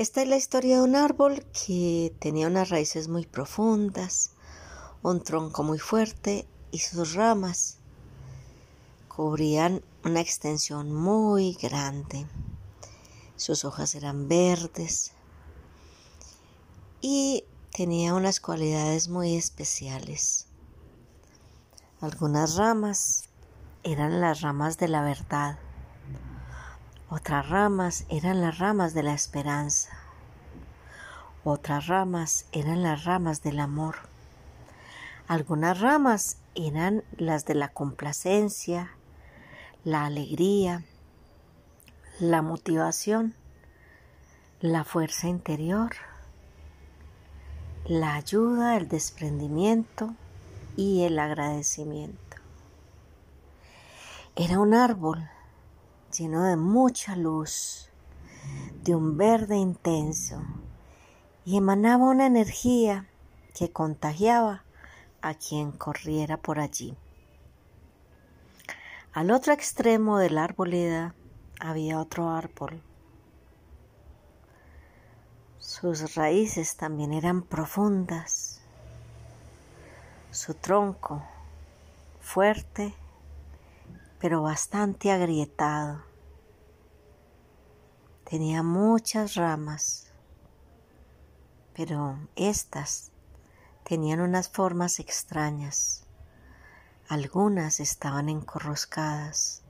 [0.00, 4.30] Esta es la historia de un árbol que tenía unas raíces muy profundas,
[5.02, 7.76] un tronco muy fuerte y sus ramas
[9.08, 12.26] cubrían una extensión muy grande.
[13.36, 15.12] Sus hojas eran verdes
[17.02, 20.46] y tenía unas cualidades muy especiales.
[22.00, 23.24] Algunas ramas
[23.82, 25.58] eran las ramas de la verdad
[27.10, 29.90] otras ramas eran las ramas de la esperanza.
[31.42, 33.96] Otras ramas eran las ramas del amor.
[35.26, 38.92] Algunas ramas eran las de la complacencia,
[39.82, 40.84] la alegría,
[42.20, 43.34] la motivación,
[44.60, 45.90] la fuerza interior,
[47.86, 50.14] la ayuda, el desprendimiento
[50.76, 52.36] y el agradecimiento.
[54.36, 55.28] Era un árbol
[56.10, 57.90] lleno de mucha luz,
[58.82, 60.42] de un verde intenso,
[61.44, 63.06] y emanaba una energía
[63.54, 64.64] que contagiaba
[65.22, 66.96] a quien corriera por allí.
[69.12, 71.14] Al otro extremo de la arboleda
[71.58, 72.82] había otro árbol.
[75.58, 78.60] Sus raíces también eran profundas,
[80.30, 81.22] su tronco
[82.20, 82.94] fuerte
[84.20, 86.02] pero bastante agrietado.
[88.24, 90.12] Tenía muchas ramas,
[91.74, 93.10] pero estas
[93.82, 96.04] tenían unas formas extrañas.
[97.08, 99.62] Algunas estaban encorroscadas,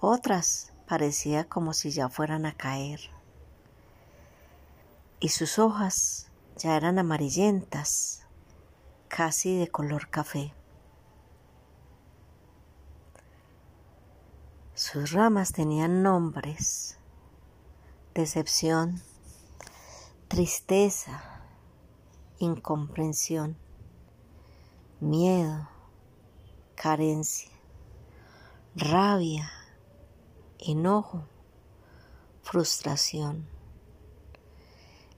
[0.00, 3.00] otras parecía como si ya fueran a caer.
[5.20, 8.26] Y sus hojas ya eran amarillentas,
[9.08, 10.52] casi de color café.
[14.84, 16.98] Sus ramas tenían nombres,
[18.14, 19.00] decepción,
[20.26, 21.22] tristeza,
[22.40, 23.56] incomprensión,
[24.98, 25.68] miedo,
[26.74, 27.52] carencia,
[28.74, 29.52] rabia,
[30.58, 31.26] enojo,
[32.42, 33.46] frustración,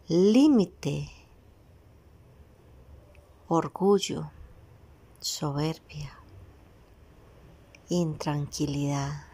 [0.08, 1.10] límite,
[3.48, 4.30] orgullo,
[5.20, 6.12] soberbia,
[7.88, 9.33] intranquilidad.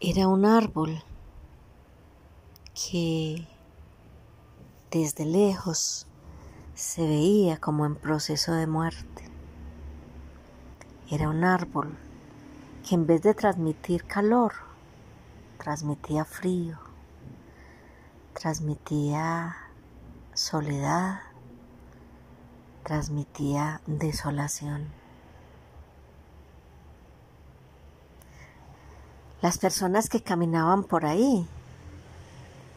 [0.00, 1.02] Era un árbol
[2.74, 3.46] que
[4.90, 6.06] desde lejos
[6.74, 9.30] se veía como en proceso de muerte.
[11.10, 11.96] Era un árbol
[12.86, 14.52] que en vez de transmitir calor,
[15.58, 16.76] transmitía frío,
[18.34, 19.56] transmitía
[20.34, 21.20] soledad,
[22.82, 25.03] transmitía desolación.
[29.44, 31.46] Las personas que caminaban por ahí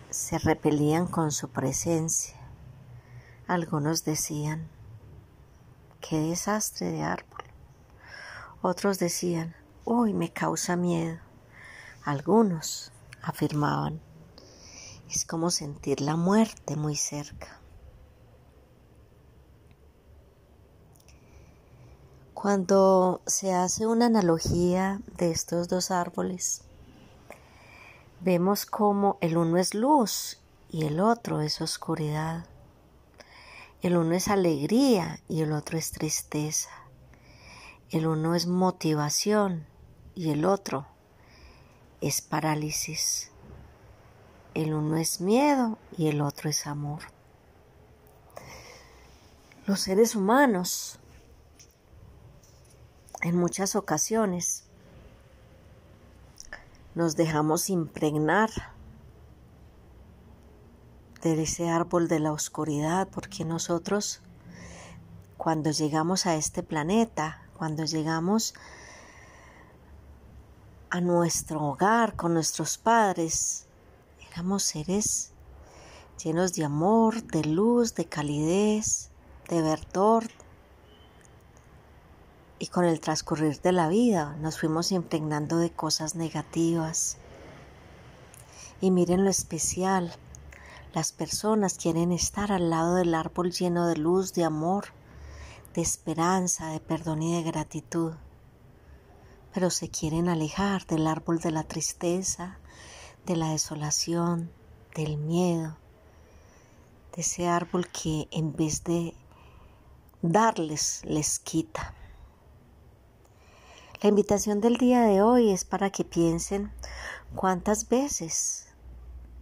[0.10, 2.36] se repelían con su presencia.
[3.48, 4.68] Algunos decían,
[6.02, 7.46] qué desastre de árbol.
[8.62, 9.56] Otros decían,
[9.86, 11.20] uy, me causa miedo.
[12.04, 12.92] Algunos
[13.22, 14.02] afirmaban,
[15.10, 17.62] es como sentir la muerte muy cerca.
[22.48, 26.62] Cuando se hace una analogía de estos dos árboles,
[28.22, 32.46] vemos como el uno es luz y el otro es oscuridad.
[33.82, 36.70] El uno es alegría y el otro es tristeza.
[37.90, 39.66] El uno es motivación
[40.16, 40.88] y el otro
[42.00, 43.30] es parálisis.
[44.54, 47.02] El uno es miedo y el otro es amor.
[49.66, 50.98] Los seres humanos
[53.22, 54.64] en muchas ocasiones
[56.96, 58.50] nos dejamos impregnar
[61.22, 64.22] de ese árbol de la oscuridad, porque nosotros
[65.38, 68.54] cuando llegamos a este planeta, cuando llegamos
[70.90, 73.68] a nuestro hogar con nuestros padres,
[74.32, 75.32] éramos seres
[76.24, 79.10] llenos de amor, de luz, de calidez,
[79.50, 80.26] de verdor,
[82.60, 87.18] y con el transcurrir de la vida nos fuimos impregnando de cosas negativas.
[88.82, 90.14] Y miren lo especial.
[90.94, 94.86] Las personas quieren estar al lado del árbol lleno de luz, de amor,
[95.74, 98.14] de esperanza, de perdón y de gratitud.
[99.54, 102.58] Pero se quieren alejar del árbol de la tristeza,
[103.26, 104.52] de la desolación,
[104.96, 105.78] del miedo,
[107.16, 109.14] de ese árbol que en vez de
[110.22, 111.94] darles, les quita.
[114.00, 116.72] La invitación del día de hoy es para que piensen
[117.34, 118.68] cuántas veces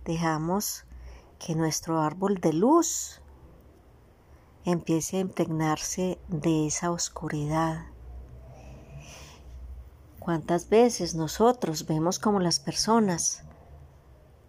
[0.05, 0.85] dejamos
[1.39, 3.19] que nuestro árbol de luz
[4.63, 7.87] empiece a impregnarse de esa oscuridad.
[10.19, 13.43] Cuántas veces nosotros vemos como las personas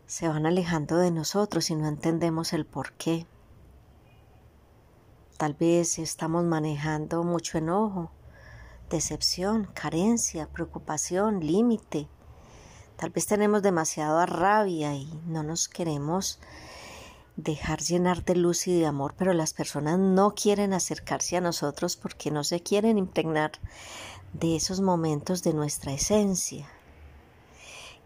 [0.06, 3.26] se van alejando de nosotros y no entendemos el por qué.
[5.36, 8.12] Tal vez estamos manejando mucho enojo,
[8.90, 12.08] decepción, carencia, preocupación, límite.
[12.96, 16.38] Tal vez tenemos demasiada rabia y no nos queremos
[17.36, 21.96] dejar llenar de luz y de amor, pero las personas no quieren acercarse a nosotros
[21.96, 23.52] porque no se quieren impregnar
[24.32, 26.66] de esos momentos de nuestra esencia.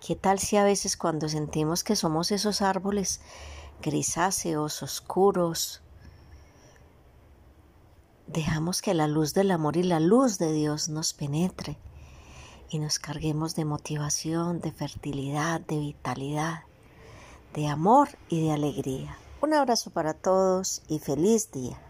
[0.05, 3.21] ¿Qué tal si a veces cuando sentimos que somos esos árboles
[3.83, 5.83] grisáceos, oscuros,
[8.33, 11.77] dejamos que la luz del amor y la luz de Dios nos penetre
[12.69, 16.61] y nos carguemos de motivación, de fertilidad, de vitalidad,
[17.55, 19.19] de amor y de alegría.
[19.41, 21.83] Un abrazo para todos y feliz día.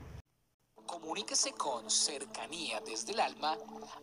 [0.86, 3.58] Comuníquese con cercanía desde el alma